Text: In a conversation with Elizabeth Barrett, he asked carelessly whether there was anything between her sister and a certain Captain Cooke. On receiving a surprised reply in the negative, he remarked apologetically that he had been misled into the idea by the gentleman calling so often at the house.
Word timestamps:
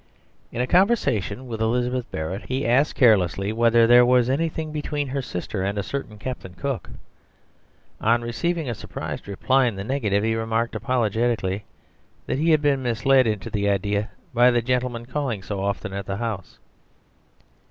In 0.51 0.61
a 0.61 0.65
conversation 0.65 1.45
with 1.45 1.61
Elizabeth 1.61 2.09
Barrett, 2.09 2.45
he 2.47 2.65
asked 2.65 2.95
carelessly 2.95 3.53
whether 3.53 3.85
there 3.85 4.03
was 4.03 4.31
anything 4.31 4.71
between 4.71 5.09
her 5.09 5.21
sister 5.21 5.63
and 5.63 5.77
a 5.77 5.83
certain 5.83 6.17
Captain 6.17 6.55
Cooke. 6.55 6.89
On 8.01 8.23
receiving 8.23 8.67
a 8.67 8.73
surprised 8.73 9.27
reply 9.27 9.67
in 9.67 9.75
the 9.75 9.83
negative, 9.83 10.23
he 10.23 10.33
remarked 10.33 10.73
apologetically 10.73 11.65
that 12.25 12.39
he 12.39 12.49
had 12.49 12.63
been 12.63 12.81
misled 12.81 13.27
into 13.27 13.51
the 13.51 13.69
idea 13.69 14.09
by 14.33 14.49
the 14.49 14.63
gentleman 14.63 15.05
calling 15.05 15.43
so 15.43 15.61
often 15.63 15.93
at 15.93 16.07
the 16.07 16.17
house. 16.17 16.57